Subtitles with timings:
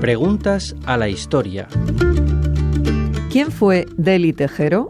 [0.00, 1.68] Preguntas a la historia.
[3.30, 4.88] ¿Quién fue Deli Tejero?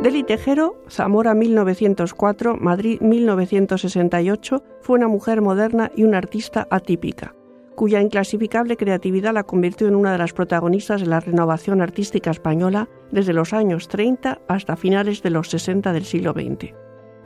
[0.00, 7.34] Deli Tejero, Zamora 1904, Madrid 1968, fue una mujer moderna y una artista atípica,
[7.76, 12.90] cuya inclasificable creatividad la convirtió en una de las protagonistas de la renovación artística española
[13.10, 16.74] desde los años 30 hasta finales de los 60 del siglo XX.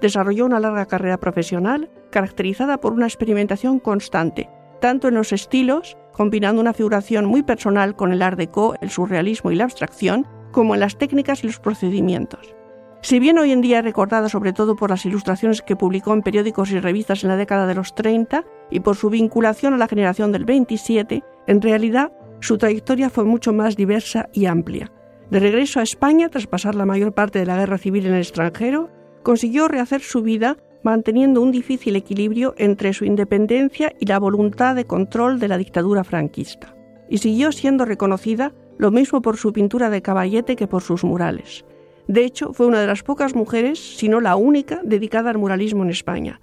[0.01, 4.49] Desarrolló una larga carrera profesional caracterizada por una experimentación constante,
[4.81, 9.51] tanto en los estilos, combinando una figuración muy personal con el art déco, el surrealismo
[9.51, 12.55] y la abstracción, como en las técnicas y los procedimientos.
[13.01, 16.23] Si bien hoy en día es recordada sobre todo por las ilustraciones que publicó en
[16.23, 19.87] periódicos y revistas en la década de los 30 y por su vinculación a la
[19.87, 24.91] generación del 27, en realidad su trayectoria fue mucho más diversa y amplia.
[25.31, 28.21] De regreso a España, tras pasar la mayor parte de la guerra civil en el
[28.21, 28.91] extranjero,
[29.23, 30.57] consiguió rehacer su vida
[30.89, 36.03] manteniendo un difícil equilibrio entre su independencia y la voluntad de control de la dictadura
[36.03, 36.75] franquista.
[37.11, 41.67] Y siguió siendo reconocida lo mismo por su pintura de caballete que por sus murales.
[42.07, 45.83] De hecho, fue una de las pocas mujeres, si no la única, dedicada al muralismo
[45.85, 46.41] en España.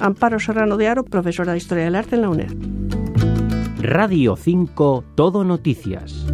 [0.00, 2.52] Amparo Serrano de Aro, profesora de Historia del Arte en la UNED.
[3.80, 6.26] Radio 5 Todo Noticias.